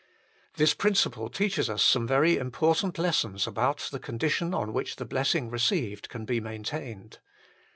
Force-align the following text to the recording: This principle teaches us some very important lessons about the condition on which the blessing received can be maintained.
This 0.55 0.73
principle 0.73 1.29
teaches 1.29 1.69
us 1.69 1.83
some 1.83 2.07
very 2.07 2.37
important 2.37 2.97
lessons 2.97 3.45
about 3.45 3.87
the 3.91 3.99
condition 3.99 4.51
on 4.51 4.73
which 4.73 4.95
the 4.95 5.05
blessing 5.05 5.51
received 5.51 6.09
can 6.09 6.25
be 6.25 6.39
maintained. 6.39 7.19